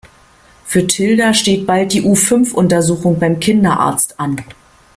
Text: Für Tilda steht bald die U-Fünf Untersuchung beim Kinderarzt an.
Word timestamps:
Für 0.65 0.87
Tilda 0.87 1.31
steht 1.35 1.67
bald 1.67 1.93
die 1.93 2.01
U-Fünf 2.01 2.55
Untersuchung 2.55 3.19
beim 3.19 3.39
Kinderarzt 3.39 4.19
an. 4.19 4.43